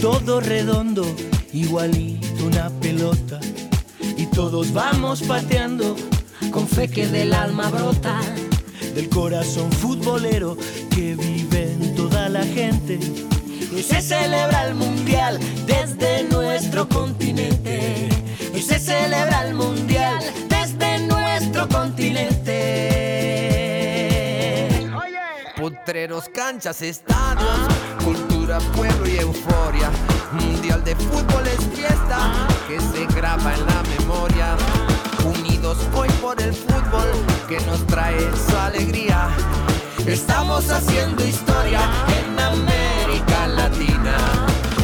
[0.00, 1.04] todo redondo,
[1.52, 3.40] igualito una pelota.
[4.16, 5.96] Y todos vamos pateando
[6.50, 8.20] con fe que del alma brota.
[8.94, 10.56] Del corazón futbolero
[10.90, 12.98] que vive en toda la gente.
[13.76, 18.08] Y se celebra el mundial desde nuestro continente.
[18.54, 22.50] Y se celebra el mundial desde nuestro continente.
[25.56, 27.60] Potreros, canchas, estadios,
[28.50, 29.90] cultura, pueblo y euforia.
[30.32, 34.56] Mundial de fútbol es fiesta que se graba en la memoria.
[35.24, 37.08] Unidos hoy por el fútbol
[37.48, 38.18] que nos trae
[38.48, 39.28] su alegría.
[40.06, 41.80] Estamos haciendo historia
[42.18, 44.16] en América Latina.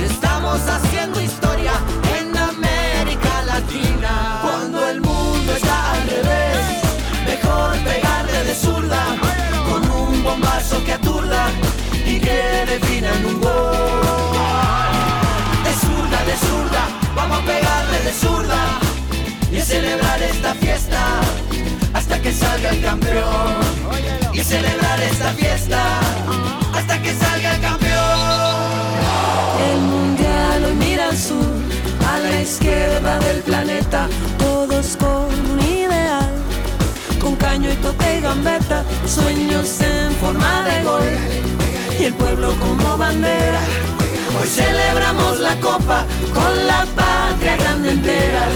[0.05, 1.73] Estamos haciendo historia
[2.19, 4.41] en América Latina.
[4.43, 6.59] Cuando el mundo está al revés,
[7.27, 9.05] mejor pegarle de zurda
[9.69, 11.49] con un bombazo que aturda
[12.07, 13.46] y que defina en un
[24.47, 25.83] celebrar esta fiesta
[26.73, 28.21] hasta que salga el campeón.
[29.73, 31.55] El mundial hoy mira al sur,
[32.09, 36.31] a la izquierda del planeta, todos con un ideal.
[37.21, 41.11] Con caño y toque y gambeta, sueños en forma de gol.
[41.99, 43.61] Y el pueblo como bandera.
[44.41, 48.47] Hoy celebramos la copa con la patria grande entera.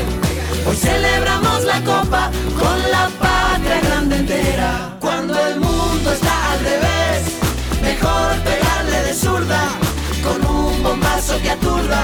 [11.39, 12.03] Que aturda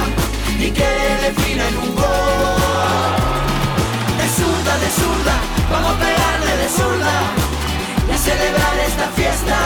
[0.59, 0.87] y que
[1.23, 1.97] defina en un.
[4.19, 5.35] De zurda, de zurda,
[5.71, 7.15] vamos a pegarle de zurda
[8.15, 9.57] y celebrar esta fiesta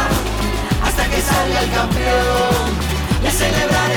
[0.82, 2.90] hasta que salga el campeón.
[3.22, 3.90] Y celebrar